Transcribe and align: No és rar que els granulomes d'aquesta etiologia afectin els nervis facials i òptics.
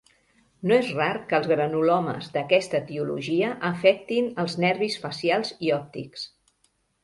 No 0.69 0.77
és 0.83 0.87
rar 0.99 1.09
que 1.33 1.37
els 1.39 1.49
granulomes 1.51 2.31
d'aquesta 2.39 2.81
etiologia 2.81 3.53
afectin 3.71 4.33
els 4.47 4.59
nervis 4.67 4.99
facials 5.07 5.57
i 5.69 5.75
òptics. 5.81 6.29